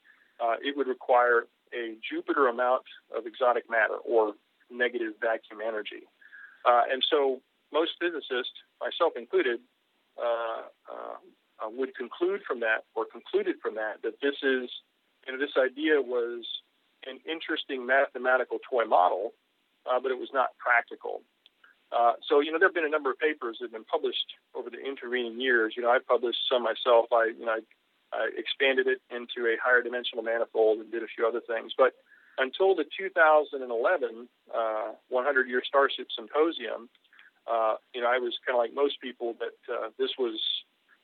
it 0.62 0.76
would 0.76 0.88
require 0.88 1.48
a 1.74 1.96
Jupiter 2.10 2.48
amount 2.48 2.84
of 3.16 3.26
exotic 3.26 3.70
matter 3.70 3.98
or 4.06 4.34
negative 4.70 5.14
vacuum 5.22 5.60
energy. 5.66 6.08
Uh, 6.66 6.84
and 6.92 7.04
so 7.10 7.40
most 7.72 7.92
physicists, 8.00 8.56
myself 8.80 9.14
included, 9.16 9.60
uh, 10.18 10.68
uh, 10.92 11.18
uh, 11.64 11.70
would 11.70 11.96
conclude 11.96 12.42
from 12.48 12.60
that 12.60 12.86
or 12.96 13.06
concluded 13.06 13.56
from 13.62 13.76
that 13.76 14.02
that 14.04 14.14
this 14.22 14.36
is, 14.44 14.70
you 15.26 15.34
know, 15.34 15.40
this 15.40 15.56
idea 15.58 16.02
was 16.02 16.46
an 17.06 17.20
interesting 17.30 17.86
mathematical 17.86 18.58
toy 18.70 18.86
model, 18.86 19.34
uh, 19.86 20.00
but 20.00 20.12
it 20.12 20.18
was 20.18 20.30
not 20.34 20.58
practical. 20.58 21.22
Uh, 21.92 22.13
so, 22.27 22.42
you 22.42 22.51
know, 22.51 22.60
there 22.60 22.68
have 22.68 22.75
been 22.75 22.86
a 22.86 22.89
number 22.89 23.12
of 23.12 23.18
papers 23.20 23.58
that 23.60 23.72
have 23.72 23.72
been 23.72 23.88
published 23.88 24.36
over 24.56 24.70
the 24.70 24.80
intervening 24.80 25.39
years. 25.39 25.74
You 25.77 25.84
know, 25.84 25.89
I 25.89 26.00
published 26.04 26.39
some 26.51 26.63
myself. 26.63 27.08
I, 27.13 27.32
you 27.38 27.46
know, 27.46 27.54
I 27.54 27.60
I 28.13 28.30
expanded 28.38 28.88
it 28.88 29.01
into 29.12 29.48
a 29.48 29.58
higher 29.62 29.82
dimensional 29.82 30.24
manifold 30.24 30.80
and 30.80 30.92
did 30.92 31.04
a 31.04 31.08
few 31.08 31.27
other 31.27 31.42
things. 31.42 31.74
But 31.77 31.94
until 32.38 32.75
the 32.75 32.86
2011 32.98 34.30
uh, 34.54 34.92
100 35.10 35.50
Year 35.50 35.62
Starship 35.66 36.08
Symposium, 36.16 36.89
uh, 37.48 37.75
you 37.94 38.01
know, 38.01 38.08
I 38.08 38.20
was 38.20 38.38
kind 38.46 38.56
of 38.56 38.62
like 38.62 38.74
most 38.74 39.01
people 39.01 39.36
that 39.39 39.58
uh, 39.72 39.89
this 39.98 40.12
was, 40.20 40.39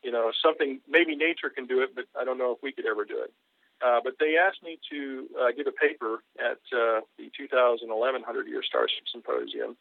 you 0.04 0.12
know, 0.12 0.32
something 0.44 0.80
maybe 0.88 1.16
nature 1.16 1.50
can 1.50 1.66
do 1.66 1.82
it, 1.82 1.96
but 1.96 2.06
I 2.20 2.24
don't 2.24 2.38
know 2.38 2.52
if 2.52 2.60
we 2.62 2.72
could 2.72 2.86
ever 2.86 3.06
do 3.06 3.20
it. 3.24 3.34
Uh, 3.82 4.00
but 4.04 4.14
they 4.20 4.36
asked 4.38 4.64
me 4.64 4.80
to 4.92 5.28
uh, 5.40 5.52
give 5.56 5.68
a 5.68 5.76
paper 5.76 6.24
at 6.40 6.62
uh, 6.72 7.02
the 7.18 7.32
2011 7.36 7.88
100 8.22 8.48
Year 8.48 8.64
Starship 8.64 9.04
Symposium. 9.12 9.76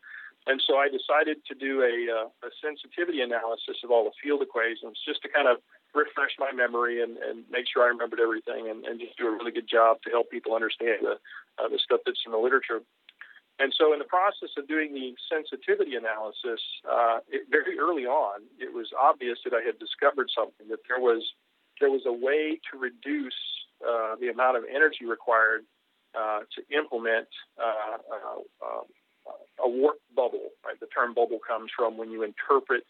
And 0.46 0.58
so 0.66 0.74
I 0.74 0.90
decided 0.90 1.38
to 1.46 1.54
do 1.54 1.86
a, 1.86 1.94
uh, 2.10 2.26
a 2.42 2.50
sensitivity 2.58 3.22
analysis 3.22 3.78
of 3.84 3.92
all 3.94 4.04
the 4.04 4.16
field 4.18 4.42
equations 4.42 4.98
just 5.06 5.22
to 5.22 5.28
kind 5.28 5.46
of 5.46 5.62
refresh 5.94 6.34
my 6.38 6.50
memory 6.50 7.02
and, 7.02 7.16
and 7.18 7.44
make 7.50 7.70
sure 7.70 7.84
I 7.84 7.94
remembered 7.94 8.18
everything 8.18 8.66
and, 8.66 8.84
and 8.84 8.98
just 8.98 9.16
do 9.16 9.28
a 9.28 9.30
really 9.30 9.52
good 9.52 9.70
job 9.70 10.02
to 10.02 10.10
help 10.10 10.30
people 10.30 10.54
understand 10.54 11.06
the, 11.06 11.22
uh, 11.62 11.68
the 11.70 11.78
stuff 11.78 12.00
that's 12.04 12.26
in 12.26 12.32
the 12.32 12.42
literature. 12.42 12.82
And 13.60 13.72
so, 13.76 13.92
in 13.92 14.00
the 14.00 14.08
process 14.08 14.48
of 14.56 14.66
doing 14.66 14.94
the 14.94 15.14
sensitivity 15.30 15.94
analysis, 15.94 16.58
uh, 16.88 17.20
it, 17.28 17.46
very 17.50 17.78
early 17.78 18.06
on, 18.06 18.42
it 18.58 18.72
was 18.72 18.90
obvious 18.98 19.38
that 19.44 19.52
I 19.52 19.60
had 19.60 19.78
discovered 19.78 20.30
something 20.34 20.66
that 20.68 20.80
there 20.88 20.98
was 20.98 21.22
there 21.78 21.90
was 21.90 22.02
a 22.06 22.12
way 22.12 22.58
to 22.72 22.78
reduce 22.78 23.38
uh, 23.86 24.16
the 24.20 24.28
amount 24.28 24.56
of 24.56 24.64
energy 24.68 25.04
required 25.04 25.64
uh, 26.14 26.40
to 26.54 26.76
implement 26.76 27.28
uh, 27.58 27.98
uh, 27.98 28.66
um, 28.66 28.84
a 29.64 29.68
warp 29.68 29.98
bubble. 30.14 30.50
Right, 30.64 30.78
the 30.80 30.86
term 30.86 31.14
bubble 31.14 31.38
comes 31.46 31.70
from 31.76 31.96
when 31.96 32.10
you 32.10 32.22
interpret 32.22 32.84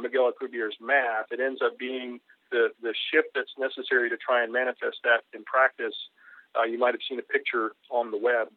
Miguel 0.00 0.30
Alcubierre's 0.30 0.76
math. 0.80 1.26
It 1.30 1.40
ends 1.40 1.60
up 1.64 1.78
being 1.78 2.20
the 2.50 2.68
the 2.82 2.94
shift 3.10 3.28
that's 3.34 3.52
necessary 3.58 4.10
to 4.10 4.16
try 4.16 4.42
and 4.42 4.52
manifest 4.52 4.98
that 5.04 5.22
in 5.32 5.44
practice. 5.44 5.94
you 6.68 6.78
might 6.78 6.94
have 6.94 7.04
seen 7.08 7.18
a 7.18 7.22
picture 7.22 7.72
on 7.90 8.10
the 8.10 8.18
web 8.18 8.48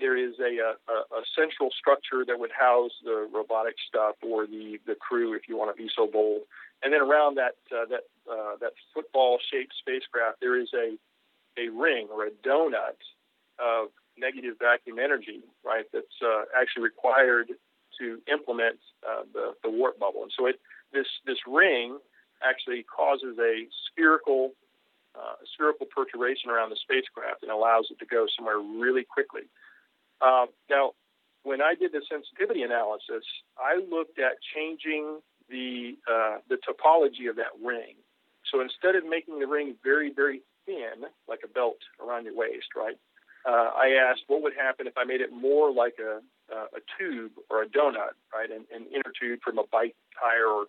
there 0.00 0.16
is 0.16 0.34
a, 0.40 0.58
a, 0.58 0.92
a, 0.92 1.22
central 1.38 1.70
structure 1.70 2.24
that 2.26 2.38
would 2.38 2.50
house 2.50 2.90
the 3.04 3.28
robotic 3.32 3.76
stuff 3.88 4.16
or 4.22 4.46
the, 4.46 4.78
the 4.86 4.94
crew, 4.94 5.34
if 5.34 5.42
you 5.48 5.56
want 5.56 5.74
to 5.74 5.80
be 5.80 5.88
so 5.94 6.06
bold. 6.06 6.42
And 6.82 6.92
then 6.92 7.00
around 7.00 7.36
that 7.36 7.56
uh, 7.72 7.86
that 7.88 8.04
uh, 8.30 8.56
that 8.60 8.72
football-shaped 8.92 9.72
spacecraft, 9.78 10.40
there 10.40 10.60
is 10.60 10.68
a 10.74 10.98
a 11.56 11.68
ring 11.70 12.08
or 12.12 12.26
a 12.26 12.30
donut 12.46 12.98
of 13.58 13.88
negative 14.18 14.56
vacuum 14.60 14.98
energy, 14.98 15.40
right? 15.64 15.86
That's 15.92 16.18
uh, 16.22 16.44
actually 16.54 16.82
required 16.82 17.48
to 18.00 18.18
implement 18.30 18.78
uh, 19.06 19.22
the 19.32 19.54
the 19.62 19.70
warp 19.70 19.98
bubble. 19.98 20.22
And 20.22 20.32
so 20.36 20.46
it 20.46 20.60
this 20.92 21.06
this 21.24 21.38
ring 21.46 21.98
actually 22.42 22.84
causes 22.84 23.38
a 23.38 23.66
spherical 23.88 24.52
uh, 25.14 25.38
spherical 25.54 25.86
perturbation 25.86 26.50
around 26.50 26.70
the 26.70 26.76
spacecraft 26.82 27.42
and 27.42 27.50
allows 27.50 27.86
it 27.90 27.98
to 28.00 28.06
go 28.06 28.26
somewhere 28.36 28.58
really 28.58 29.04
quickly. 29.04 29.42
Uh, 30.20 30.46
now, 30.70 30.92
when 31.42 31.60
I 31.60 31.74
did 31.74 31.92
the 31.92 32.02
sensitivity 32.10 32.62
analysis, 32.62 33.24
I 33.58 33.76
looked 33.76 34.18
at 34.18 34.32
changing 34.54 35.20
the 35.48 35.96
uh, 36.10 36.38
the 36.48 36.56
topology 36.56 37.28
of 37.28 37.36
that 37.36 37.52
ring. 37.62 37.96
So 38.50 38.60
instead 38.60 38.94
of 38.94 39.04
making 39.08 39.38
the 39.40 39.46
ring 39.46 39.76
very 39.82 40.12
very 40.12 40.42
thin, 40.66 41.08
like 41.28 41.40
a 41.44 41.48
belt 41.48 41.78
around 42.00 42.24
your 42.24 42.34
waist, 42.34 42.68
right? 42.76 42.96
Uh, 43.46 43.70
I 43.76 44.00
asked 44.10 44.22
what 44.26 44.42
would 44.42 44.54
happen 44.54 44.86
if 44.86 44.96
I 44.96 45.04
made 45.04 45.20
it 45.20 45.32
more 45.32 45.72
like 45.72 45.96
a 46.00 46.20
a 46.52 46.80
tube 46.98 47.32
or 47.50 47.62
a 47.62 47.66
donut, 47.66 48.14
right? 48.32 48.50
An, 48.50 48.64
an 48.72 48.86
inner 48.92 49.12
tube 49.20 49.40
from 49.42 49.58
a 49.58 49.64
bike 49.72 49.96
tire 50.20 50.46
or 50.46 50.66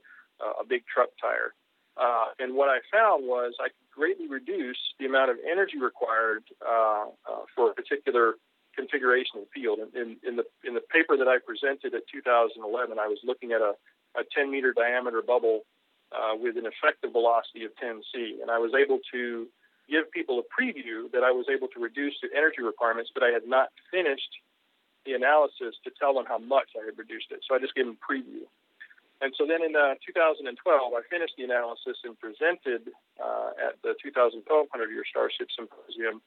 a 0.59 0.65
big 0.65 0.83
truck 0.91 1.09
tire. 1.21 1.53
Uh, 1.97 2.27
and 2.39 2.55
what 2.55 2.69
I 2.69 2.79
found 2.91 3.25
was 3.25 3.53
I 3.59 3.69
could 3.69 3.89
greatly 3.93 4.27
reduce 4.27 4.77
the 4.99 5.05
amount 5.05 5.31
of 5.31 5.37
energy 5.49 5.79
required 5.79 6.43
uh, 6.65 7.05
uh, 7.29 7.43
for 7.55 7.71
a 7.71 7.73
particular 7.73 8.33
configuration 8.75 9.41
the 9.41 9.49
field. 9.53 9.79
In, 9.95 10.17
in, 10.27 10.35
the 10.35 10.45
in 10.63 10.73
the 10.73 10.83
paper 10.93 11.17
that 11.17 11.27
I 11.27 11.37
presented 11.39 11.93
at 11.95 12.03
2011, 12.11 12.61
I 12.99 13.07
was 13.07 13.19
looking 13.23 13.51
at 13.51 13.61
a, 13.61 13.73
a 14.19 14.23
10 14.35 14.51
meter 14.51 14.73
diameter 14.73 15.21
bubble 15.21 15.61
uh, 16.11 16.35
with 16.35 16.57
an 16.57 16.65
effective 16.65 17.11
velocity 17.11 17.65
of 17.65 17.75
10 17.77 18.01
c, 18.13 18.39
and 18.41 18.51
I 18.51 18.59
was 18.59 18.71
able 18.75 18.99
to 19.11 19.47
give 19.89 20.09
people 20.11 20.41
a 20.41 20.45
preview 20.49 21.11
that 21.11 21.23
I 21.23 21.31
was 21.31 21.45
able 21.49 21.67
to 21.69 21.79
reduce 21.79 22.15
the 22.21 22.29
energy 22.35 22.61
requirements, 22.61 23.11
but 23.13 23.23
I 23.23 23.29
had 23.29 23.45
not 23.45 23.69
finished 23.91 24.33
the 25.05 25.13
analysis 25.13 25.77
to 25.85 25.91
tell 25.93 26.13
them 26.13 26.25
how 26.27 26.39
much 26.39 26.73
I 26.73 26.85
had 26.85 26.97
reduced 26.97 27.29
it. 27.29 27.45
So 27.45 27.53
I 27.53 27.59
just 27.59 27.75
gave 27.75 27.85
them 27.85 27.97
a 27.97 28.01
preview. 28.01 28.49
And 29.21 29.31
so 29.37 29.47
then 29.47 29.63
in 29.63 29.77
uh, 29.77 29.95
2012, 30.03 30.51
I 30.57 31.01
finished 31.07 31.37
the 31.37 31.45
analysis 31.45 32.01
and 32.03 32.19
presented 32.19 32.91
uh, 33.21 33.55
at 33.55 33.79
the 33.85 33.95
2012 34.01 34.43
100 34.43 34.91
Year 34.91 35.05
Starship 35.07 35.47
Symposium 35.55 36.19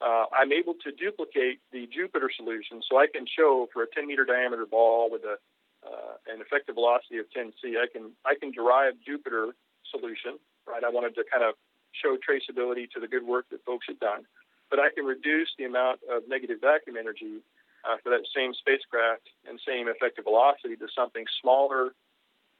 uh, 0.00 0.24
I'm 0.32 0.52
able 0.52 0.74
to 0.84 0.92
duplicate 0.92 1.60
the 1.72 1.86
Jupiter 1.92 2.30
solution, 2.34 2.80
so 2.88 2.98
I 2.98 3.06
can 3.06 3.26
show 3.26 3.68
for 3.72 3.82
a 3.82 3.86
10 3.86 4.06
meter 4.06 4.24
diameter 4.24 4.66
ball 4.66 5.10
with 5.10 5.22
a 5.24 5.36
uh, 5.80 6.20
an 6.28 6.40
effective 6.44 6.74
velocity 6.74 7.16
of 7.16 7.24
10 7.32 7.52
c, 7.56 7.76
I 7.80 7.88
can 7.90 8.12
I 8.24 8.34
can 8.36 8.52
derive 8.52 8.94
Jupiter 9.04 9.56
solution. 9.90 10.36
Right, 10.68 10.84
I 10.84 10.90
wanted 10.90 11.14
to 11.16 11.24
kind 11.24 11.42
of 11.42 11.54
show 11.92 12.16
traceability 12.20 12.88
to 12.92 13.00
the 13.00 13.08
good 13.08 13.24
work 13.24 13.46
that 13.50 13.64
folks 13.64 13.86
had 13.88 13.98
done, 13.98 14.28
but 14.68 14.78
I 14.78 14.92
can 14.94 15.04
reduce 15.04 15.48
the 15.58 15.64
amount 15.64 16.00
of 16.04 16.28
negative 16.28 16.60
vacuum 16.60 16.96
energy 16.96 17.40
uh, 17.84 17.96
for 18.02 18.10
that 18.10 18.28
same 18.36 18.52
spacecraft 18.54 19.24
and 19.48 19.58
same 19.66 19.88
effective 19.88 20.24
velocity 20.24 20.76
to 20.76 20.86
something 20.94 21.24
smaller 21.40 21.96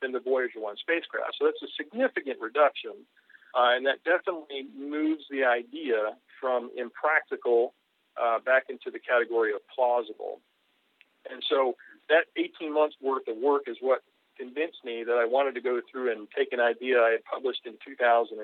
than 0.00 0.12
the 0.12 0.20
Voyager 0.20 0.60
1 0.60 0.80
spacecraft. 0.80 1.36
So 1.38 1.44
that's 1.44 1.60
a 1.62 1.70
significant 1.76 2.40
reduction 2.40 3.04
uh, 3.54 3.74
and 3.74 3.86
that 3.86 4.02
definitely 4.04 4.66
moves 4.78 5.24
the 5.30 5.44
idea 5.44 6.14
from 6.40 6.70
impractical 6.76 7.74
uh, 8.20 8.38
back 8.38 8.64
into 8.68 8.90
the 8.90 8.98
category 8.98 9.52
of 9.52 9.60
plausible. 9.74 10.40
And 11.30 11.42
so 11.48 11.74
that 12.08 12.26
18 12.36 12.72
months 12.72 12.96
worth 13.00 13.28
of 13.28 13.36
work 13.36 13.64
is 13.66 13.76
what 13.80 14.02
convinced 14.36 14.84
me 14.84 15.04
that 15.04 15.18
I 15.20 15.26
wanted 15.26 15.54
to 15.54 15.60
go 15.60 15.80
through 15.90 16.12
and 16.12 16.26
take 16.36 16.52
an 16.52 16.60
idea 16.60 17.00
I 17.00 17.10
had 17.10 17.24
published 17.24 17.66
in 17.66 17.74
2006, 17.84 18.40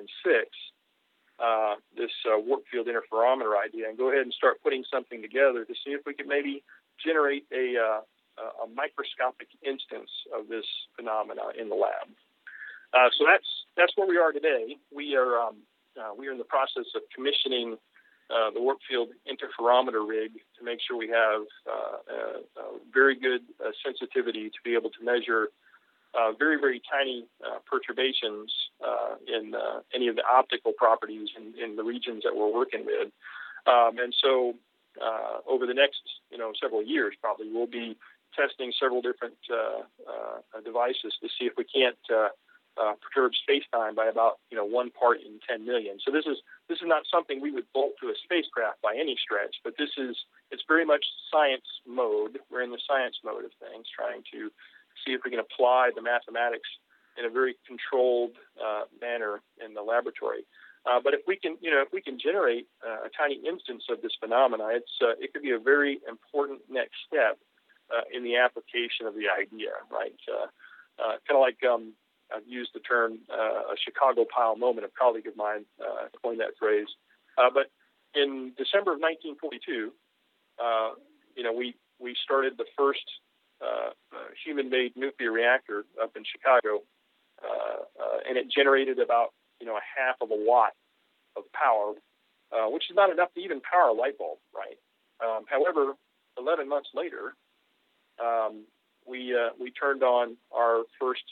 uh, 1.38 1.74
this 1.96 2.10
uh, 2.28 2.38
warp 2.38 2.64
field 2.70 2.86
interferometer 2.86 3.56
idea, 3.56 3.88
and 3.88 3.96
go 3.96 4.10
ahead 4.10 4.22
and 4.22 4.32
start 4.32 4.62
putting 4.62 4.84
something 4.92 5.22
together 5.22 5.64
to 5.64 5.74
see 5.84 5.92
if 5.92 6.02
we 6.06 6.14
could 6.14 6.26
maybe 6.26 6.62
generate 7.04 7.44
a, 7.52 7.76
uh, 7.76 8.00
a 8.64 8.68
microscopic 8.74 9.48
instance 9.64 10.10
of 10.36 10.48
this 10.48 10.64
phenomena 10.96 11.52
in 11.58 11.68
the 11.68 11.74
lab. 11.74 12.08
Uh, 12.92 13.08
so 13.18 13.24
that's 13.24 13.48
that's 13.76 13.92
where 13.96 14.08
we 14.08 14.16
are 14.16 14.32
today. 14.32 14.76
We 14.94 15.16
are 15.16 15.38
um, 15.38 15.56
uh, 15.96 16.12
we 16.16 16.28
are 16.28 16.32
in 16.32 16.38
the 16.38 16.44
process 16.44 16.84
of 16.94 17.02
commissioning 17.14 17.76
uh, 18.28 18.50
the 18.50 18.60
warp 18.60 18.78
field 18.88 19.08
interferometer 19.28 20.06
rig 20.06 20.32
to 20.58 20.64
make 20.64 20.78
sure 20.86 20.96
we 20.96 21.08
have 21.08 21.42
uh, 21.70 22.76
very 22.92 23.14
good 23.14 23.42
uh, 23.64 23.70
sensitivity 23.84 24.50
to 24.50 24.58
be 24.64 24.74
able 24.74 24.90
to 24.90 25.04
measure 25.04 25.48
uh, 26.14 26.32
very 26.32 26.58
very 26.58 26.82
tiny 26.90 27.26
perturbations 27.70 28.52
in 29.28 29.54
any 29.94 30.08
of 30.08 30.16
the 30.16 30.22
optical 30.24 30.72
properties 30.72 31.28
in, 31.36 31.52
in, 31.62 31.76
the 31.76 31.82
regions 31.82 32.22
that 32.24 32.34
we're 32.34 32.52
working 32.52 32.84
with. 32.86 33.12
Um, 33.66 33.98
and 33.98 34.14
so 34.22 34.54
over 35.46 35.66
the 35.66 35.74
next 35.74 36.00
you 36.30 36.38
know 36.38 36.52
several 36.60 36.82
years, 36.82 37.14
probably 37.20 37.48
we'll 37.52 37.66
be 37.66 37.96
testing 38.34 38.72
several 38.80 39.02
different 39.02 39.34
devices 40.64 41.14
to 41.20 41.28
see 41.38 41.44
if 41.46 41.52
we 41.56 41.64
can't 41.64 41.96
uh, 42.80 42.92
perturb 43.00 43.32
space-time 43.34 43.94
by 43.94 44.06
about 44.06 44.38
you 44.50 44.56
know 44.56 44.64
one 44.64 44.90
part 44.90 45.18
in 45.20 45.40
10 45.48 45.64
million. 45.64 45.98
So 46.04 46.12
this 46.12 46.26
is 46.26 46.38
this 46.68 46.78
is 46.78 46.86
not 46.86 47.02
something 47.10 47.40
we 47.40 47.50
would 47.50 47.66
bolt 47.72 47.92
to 48.02 48.08
a 48.08 48.14
spacecraft 48.24 48.82
by 48.82 48.94
any 48.94 49.16
stretch, 49.16 49.56
but 49.64 49.74
this 49.78 49.90
is 49.96 50.16
it's 50.50 50.62
very 50.68 50.84
much 50.84 51.04
science 51.32 51.66
mode. 51.86 52.38
We're 52.50 52.62
in 52.62 52.70
the 52.70 52.82
science 52.86 53.16
mode 53.24 53.44
of 53.44 53.52
things, 53.60 53.86
trying 53.88 54.22
to 54.32 54.50
see 55.04 55.12
if 55.12 55.22
we 55.24 55.30
can 55.30 55.40
apply 55.40 55.90
the 55.94 56.02
mathematics 56.02 56.68
in 57.18 57.24
a 57.24 57.30
very 57.30 57.56
controlled 57.66 58.32
uh, 58.60 58.84
manner 59.00 59.40
in 59.64 59.74
the 59.74 59.82
laboratory. 59.82 60.44
Uh, 60.84 61.00
but 61.02 61.14
if 61.14 61.20
we 61.26 61.36
can, 61.36 61.56
you 61.60 61.70
know, 61.70 61.82
if 61.82 61.88
we 61.92 62.00
can 62.00 62.18
generate 62.18 62.68
uh, 62.86 63.06
a 63.06 63.10
tiny 63.16 63.40
instance 63.46 63.84
of 63.90 64.02
this 64.02 64.12
phenomena, 64.20 64.68
it's 64.70 64.92
uh, 65.02 65.16
it 65.18 65.32
could 65.32 65.42
be 65.42 65.50
a 65.50 65.58
very 65.58 65.98
important 66.08 66.60
next 66.70 66.94
step 67.08 67.38
uh, 67.90 68.04
in 68.14 68.22
the 68.22 68.36
application 68.36 69.06
of 69.06 69.14
the 69.14 69.26
idea, 69.26 69.72
right? 69.90 70.14
kind 71.26 71.36
of 71.36 71.40
like 71.40 71.58
um, 71.64 71.92
I've 72.34 72.46
used 72.46 72.70
the 72.74 72.80
term 72.80 73.18
uh, 73.30 73.72
a 73.72 73.76
Chicago 73.82 74.24
pile 74.24 74.56
moment. 74.56 74.86
A 74.86 74.90
colleague 74.98 75.26
of 75.26 75.36
mine 75.36 75.64
uh, 75.80 76.08
coined 76.22 76.40
that 76.40 76.58
phrase. 76.58 76.88
Uh, 77.38 77.50
but 77.52 77.70
in 78.14 78.52
December 78.56 78.92
of 78.92 79.00
1942, 79.00 79.92
uh, 80.58 80.90
you 81.36 81.42
know, 81.42 81.52
we 81.52 81.74
we 81.98 82.16
started 82.24 82.54
the 82.58 82.66
first 82.76 83.04
uh, 83.62 83.90
uh, 84.12 84.28
human-made 84.44 84.92
nuclear 84.96 85.32
reactor 85.32 85.84
up 86.02 86.16
in 86.16 86.24
Chicago, 86.24 86.82
and 88.28 88.36
it 88.36 88.50
generated 88.50 88.98
about 88.98 89.28
you 89.60 89.66
know 89.66 89.76
a 89.76 89.86
half 89.96 90.16
of 90.20 90.30
a 90.30 90.36
watt 90.36 90.72
of 91.36 91.44
power, 91.52 91.94
which 92.72 92.90
is 92.90 92.96
not 92.96 93.10
enough 93.10 93.32
to 93.34 93.40
even 93.40 93.60
power 93.60 93.90
a 93.90 93.92
light 93.92 94.18
bulb, 94.18 94.38
right? 94.54 94.78
Um, 95.22 95.44
however, 95.48 95.94
11 96.38 96.68
months 96.68 96.88
later, 96.92 97.34
um, 98.20 98.64
we 99.06 99.36
we 99.60 99.70
turned 99.70 100.02
on 100.02 100.36
our 100.52 100.82
first 101.00 101.22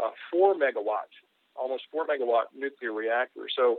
uh, 0.00 0.10
four 0.30 0.54
megawatt, 0.54 1.10
almost 1.56 1.84
four 1.90 2.06
megawatt 2.06 2.44
nuclear 2.54 2.92
reactor. 2.92 3.48
So 3.54 3.78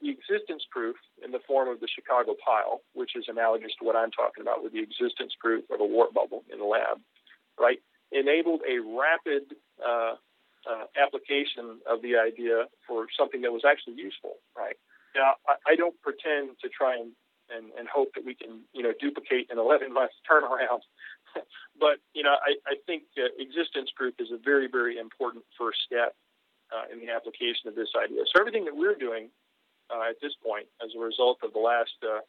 the 0.00 0.10
existence 0.10 0.64
proof 0.70 0.96
in 1.24 1.30
the 1.30 1.40
form 1.46 1.68
of 1.68 1.80
the 1.80 1.88
Chicago 1.88 2.34
pile, 2.44 2.80
which 2.94 3.16
is 3.16 3.24
analogous 3.28 3.72
to 3.78 3.84
what 3.84 3.96
I'm 3.96 4.10
talking 4.10 4.42
about 4.42 4.62
with 4.62 4.72
the 4.72 4.82
existence 4.82 5.34
proof 5.38 5.64
of 5.70 5.80
a 5.80 5.84
warp 5.84 6.14
bubble 6.14 6.42
in 6.52 6.58
the 6.58 6.64
lab, 6.64 7.00
right, 7.58 7.78
enabled 8.12 8.62
a 8.68 8.78
rapid 8.80 9.54
uh, 9.84 10.14
uh, 10.68 10.84
application 10.96 11.80
of 11.86 12.02
the 12.02 12.16
idea 12.16 12.64
for 12.86 13.06
something 13.18 13.42
that 13.42 13.52
was 13.52 13.62
actually 13.64 13.94
useful, 13.94 14.36
right? 14.56 14.76
Now, 15.14 15.34
I, 15.46 15.72
I 15.72 15.76
don't 15.76 16.00
pretend 16.02 16.56
to 16.62 16.68
try 16.68 16.96
and, 16.96 17.12
and, 17.54 17.72
and 17.78 17.88
hope 17.88 18.14
that 18.14 18.24
we 18.24 18.34
can, 18.34 18.60
you 18.72 18.82
know, 18.82 18.92
duplicate 19.00 19.50
an 19.50 19.58
11 19.58 19.92
month 19.92 20.12
turnaround 20.30 20.80
but 21.80 21.98
you 22.14 22.22
know, 22.22 22.34
I, 22.34 22.56
I 22.66 22.74
think 22.86 23.04
uh, 23.18 23.28
existence 23.38 23.90
proof 23.94 24.14
is 24.18 24.28
a 24.32 24.38
very, 24.38 24.68
very 24.70 24.98
important 24.98 25.44
first 25.58 25.78
step 25.86 26.14
uh, 26.72 26.92
in 26.92 27.00
the 27.00 27.12
application 27.12 27.68
of 27.68 27.74
this 27.74 27.90
idea. 27.96 28.22
So 28.26 28.40
everything 28.40 28.64
that 28.64 28.76
we're 28.76 28.94
doing 28.94 29.28
uh, 29.90 30.10
at 30.10 30.16
this 30.22 30.32
point, 30.44 30.66
as 30.82 30.90
a 30.96 31.00
result 31.00 31.38
of 31.42 31.52
the 31.52 31.58
last 31.58 31.94
uh, 32.02 32.20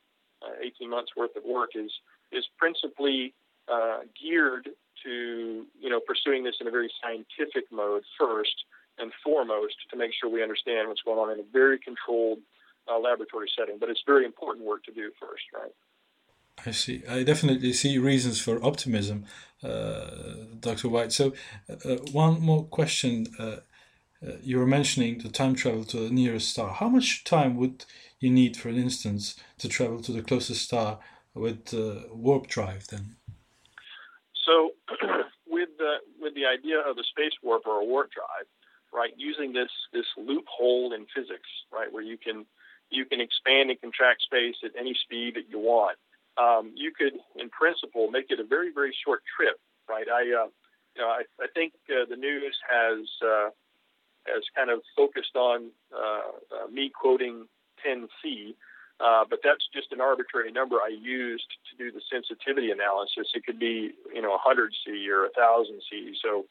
uh, 0.41 0.65
18 0.65 0.89
months 0.89 1.11
worth 1.15 1.35
of 1.35 1.43
work, 1.43 1.71
is 1.75 1.91
is 2.31 2.45
principally 2.57 3.33
uh, 3.67 3.99
geared 4.19 4.69
to 5.03 5.65
you 5.79 5.89
know 5.89 5.99
pursuing 5.99 6.43
this 6.43 6.55
in 6.61 6.67
a 6.67 6.71
very 6.71 6.91
scientific 7.01 7.71
mode 7.71 8.03
first 8.19 8.65
and 8.97 9.11
foremost 9.23 9.75
to 9.89 9.97
make 9.97 10.11
sure 10.13 10.29
we 10.29 10.43
understand 10.43 10.87
what's 10.87 11.01
going 11.01 11.17
on 11.17 11.31
in 11.31 11.39
a 11.39 11.47
very 11.51 11.79
controlled 11.79 12.39
uh, 12.91 12.99
laboratory 12.99 13.49
setting. 13.57 13.77
But 13.79 13.89
it's 13.89 14.03
very 14.05 14.25
important 14.25 14.65
work 14.65 14.83
to 14.85 14.91
do 14.91 15.11
first, 15.19 15.43
right? 15.53 15.71
I 16.65 16.71
see. 16.71 17.03
I 17.09 17.23
definitely 17.23 17.73
see 17.73 17.97
reasons 17.97 18.39
for 18.39 18.63
optimism, 18.63 19.25
uh, 19.63 20.09
Dr. 20.59 20.89
White. 20.89 21.11
So, 21.11 21.33
uh, 21.69 21.95
one 22.11 22.41
more 22.41 22.65
question. 22.65 23.27
Uh, 23.39 23.57
uh, 24.25 24.33
you 24.41 24.59
were 24.59 24.67
mentioning 24.67 25.17
the 25.17 25.29
time 25.29 25.55
travel 25.55 25.83
to 25.85 25.97
the 25.97 26.11
nearest 26.11 26.49
star. 26.49 26.73
How 26.73 26.89
much 26.89 27.23
time 27.23 27.55
would 27.57 27.85
you 28.19 28.29
need, 28.29 28.55
for 28.55 28.69
instance, 28.69 29.35
to 29.57 29.67
travel 29.67 29.99
to 30.01 30.11
the 30.11 30.21
closest 30.21 30.61
star 30.61 30.99
with 31.33 31.73
uh, 31.73 32.07
warp 32.11 32.45
drive 32.47 32.87
then? 32.87 33.15
So, 34.45 34.71
with 35.47 35.69
the 35.79 35.95
with 36.19 36.35
the 36.35 36.45
idea 36.45 36.79
of 36.79 36.97
a 36.97 37.03
space 37.03 37.33
warp 37.41 37.65
or 37.65 37.81
a 37.81 37.85
warp 37.85 38.11
drive, 38.11 38.47
right, 38.93 39.11
using 39.17 39.53
this 39.53 39.71
this 39.93 40.05
loophole 40.17 40.93
in 40.93 41.07
physics, 41.15 41.49
right, 41.71 41.91
where 41.91 42.03
you 42.03 42.17
can 42.17 42.45
you 42.91 43.05
can 43.05 43.21
expand 43.21 43.69
and 43.69 43.79
contract 43.81 44.21
space 44.21 44.55
at 44.63 44.71
any 44.77 44.93
speed 44.93 45.35
that 45.35 45.49
you 45.49 45.59
want. 45.59 45.97
Um, 46.37 46.71
you 46.75 46.91
could, 46.91 47.13
in 47.35 47.49
principle, 47.49 48.09
make 48.09 48.27
it 48.29 48.39
a 48.39 48.43
very 48.43 48.71
very 48.71 48.95
short 49.05 49.21
trip, 49.35 49.59
right? 49.89 50.07
I 50.07 50.21
uh, 50.21 50.47
you 50.95 51.01
know 51.01 51.07
I, 51.07 51.23
I 51.41 51.47
think 51.53 51.73
uh, 51.89 52.05
the 52.09 52.15
news 52.15 52.55
has 52.69 53.07
uh, 53.25 53.49
has 54.27 54.43
kind 54.55 54.69
of 54.69 54.81
focused 54.95 55.35
on 55.35 55.71
uh, 55.93 56.31
uh, 56.55 56.67
me 56.71 56.91
quoting 56.93 57.47
10C, 57.85 58.53
uh, 58.99 59.25
but 59.29 59.39
that's 59.43 59.65
just 59.73 59.91
an 59.91 60.01
arbitrary 60.01 60.51
number 60.51 60.77
I 60.77 60.93
used 60.93 61.49
to 61.71 61.83
do 61.83 61.91
the 61.91 62.01
sensitivity 62.11 62.71
analysis. 62.71 63.33
It 63.33 63.45
could 63.45 63.59
be, 63.59 63.91
you 64.13 64.21
know, 64.21 64.37
100C 64.37 65.07
or 65.09 65.27
1000C. 65.37 66.13
So, 66.21 66.45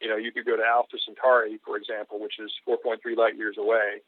you 0.00 0.08
know, 0.08 0.16
you 0.16 0.32
could 0.32 0.46
go 0.46 0.56
to 0.56 0.64
Alpha 0.64 0.96
Centauri, 1.04 1.60
for 1.64 1.76
example, 1.76 2.18
which 2.18 2.38
is 2.38 2.50
4.3 2.66 2.98
light 3.16 3.36
years 3.36 3.56
away. 3.58 4.00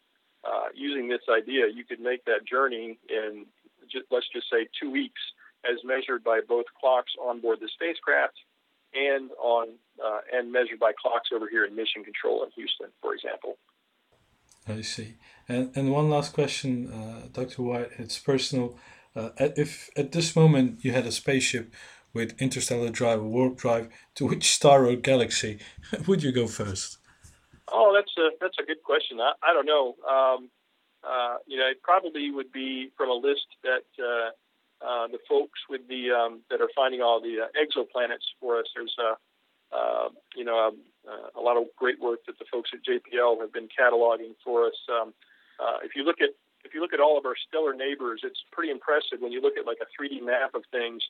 Uh, 0.45 0.69
using 0.75 1.09
this 1.09 1.23
idea, 1.31 1.67
you 1.73 1.85
could 1.85 2.01
make 2.01 2.25
that 2.25 2.45
journey 2.45 2.99
in, 3.09 3.47
just, 3.91 4.07
let's 4.11 4.27
just 4.33 4.47
say, 4.51 4.67
two 4.81 4.91
weeks, 4.91 5.21
as 5.65 5.79
measured 5.85 6.25
by 6.25 6.41
both 6.47 6.67
clocks 6.81 7.13
on 7.23 7.41
board 7.41 7.59
the 7.61 7.69
spacecraft 7.75 8.35
and 8.95 9.31
on 9.41 9.69
uh, 10.05 10.19
and 10.33 10.53
measured 10.53 10.79
by 10.79 10.93
clocks 11.01 11.31
over 11.35 11.49
here 11.49 11.65
in 11.65 11.75
Mission 11.75 12.05
Control 12.05 12.43
in 12.45 12.51
Houston, 12.51 12.89
for 13.01 13.15
example. 13.15 13.57
I 14.69 14.83
see. 14.83 15.15
And 15.49 15.71
and 15.77 15.93
one 15.93 16.11
last 16.11 16.33
question, 16.33 16.93
uh, 16.93 17.29
Dr. 17.33 17.63
White. 17.63 17.91
It's 17.99 18.19
personal. 18.19 18.77
Uh, 19.15 19.31
if 19.39 19.91
at 19.97 20.13
this 20.13 20.35
moment 20.35 20.85
you 20.85 20.93
had 20.93 21.07
a 21.07 21.13
spaceship 21.13 21.73
with 22.15 22.41
interstellar 22.41 22.91
drive 22.91 23.23
warp 23.23 23.57
drive, 23.57 23.89
to 24.15 24.27
which 24.27 24.51
star 24.51 24.87
or 24.87 24.97
galaxy 24.97 25.59
would 26.07 26.23
you 26.23 26.33
go 26.33 26.47
first? 26.47 26.99
Oh, 27.69 27.93
that's 27.95 28.13
a 28.19 28.31
that's 28.41 28.57
a 28.59 28.67
good 28.67 28.83
question. 28.83 29.21
I, 29.21 29.33
I 29.43 29.53
don't 29.53 29.67
know. 29.67 29.95
Um, 30.09 30.51
uh, 31.05 31.37
you 31.47 31.59
know, 31.59 31.67
it 31.67 31.83
probably 31.83 32.31
would 32.31 32.53
be 32.53 32.91
from 32.97 33.11
a 33.11 33.15
list 33.15 33.47
that 33.63 33.87
uh, 33.99 34.31
uh, 34.85 35.07
the 35.09 35.19
folks 35.29 35.61
with 35.69 35.87
the 35.89 36.11
um, 36.11 36.41
that 36.51 36.61
are 36.61 36.71
finding 36.75 37.03
all 37.03 37.21
the 37.21 37.47
uh, 37.47 37.47
exoplanets 37.59 38.27
for 38.41 38.59
us. 38.59 38.67
There's 38.75 38.95
a 38.99 39.17
uh, 39.73 40.09
you 40.37 40.45
know, 40.45 40.69
um, 40.69 40.77
uh, 41.09 41.33
a 41.39 41.41
lot 41.41 41.57
of 41.57 41.65
great 41.77 42.01
work 42.01 42.21
that 42.27 42.39
the 42.39 42.45
folks 42.53 42.71
at 42.75 42.85
JPL 42.85 43.41
have 43.41 43.53
been 43.53 43.69
cataloging 43.69 44.37
for 44.45 44.67
us. 44.67 44.77
Um, 44.89 45.15
uh, 45.59 45.79
if 45.83 45.97
you 45.97 46.05
look 46.05 46.21
at 46.21 46.31
if 46.65 46.75
you 46.75 46.81
look 46.81 46.93
at 46.93 47.01
all 47.01 47.19
of 47.19 47.27
our 47.27 47.35
stellar 47.49 47.75
neighbors, 47.75 48.21
it's 48.23 48.39
pretty 48.53 48.71
impressive 48.71 49.19
when 49.19 49.33
you 49.33 49.41
look 49.41 49.57
at 49.59 49.67
like 49.67 49.79
a 49.83 49.89
3D 49.91 50.23
map 50.23 50.55
of 50.55 50.63
things. 50.71 51.03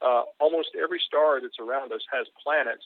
Uh, 0.00 0.22
almost 0.38 0.68
every 0.80 1.00
star 1.04 1.40
that's 1.40 1.58
around 1.58 1.92
us 1.92 2.00
has 2.12 2.26
planets 2.42 2.84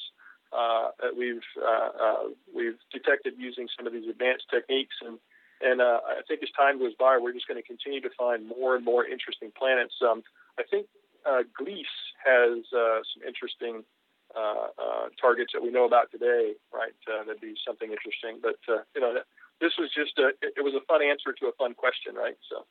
uh, 0.54 0.94
that 1.02 1.16
we've 1.16 1.42
uh, 1.58 1.90
uh, 1.98 2.24
we've 2.54 2.78
detected 2.92 3.34
using 3.36 3.66
some 3.76 3.86
of 3.86 3.92
these 3.92 4.08
advanced 4.08 4.46
techniques, 4.52 4.94
and 5.02 5.18
and 5.60 5.82
I 5.82 6.22
think 6.28 6.42
as 6.42 6.50
time 6.56 6.78
goes 6.78 6.94
by, 6.98 7.18
we're 7.18 7.32
just 7.32 7.48
going 7.48 7.60
to 7.60 7.66
continue 7.66 8.00
to 8.02 8.10
find 8.18 8.46
more 8.46 8.76
and 8.76 8.84
more 8.84 9.04
interesting 9.04 9.50
planets. 9.56 9.94
Um, 9.98 10.22
I 10.58 10.62
think 10.62 10.86
Gliese 11.26 11.98
has 12.22 12.62
some 12.70 13.22
interesting 13.26 13.82
targets 15.20 15.52
that 15.54 15.62
we 15.62 15.70
know 15.70 15.86
about 15.86 16.10
today, 16.10 16.54
right? 16.72 16.92
That'd 17.06 17.40
be 17.40 17.54
something 17.66 17.90
interesting. 17.90 18.38
But 18.42 18.58
you 18.94 19.00
know, 19.00 19.14
this 19.60 19.72
was 19.78 19.90
just 19.90 20.18
a, 20.18 20.36
it 20.42 20.62
was 20.62 20.74
a 20.74 20.84
fun 20.86 21.02
answer 21.02 21.32
to 21.32 21.46
a 21.46 21.52
fun 21.58 21.74
question, 21.74 22.14
right? 22.14 22.36
So. 22.50 22.66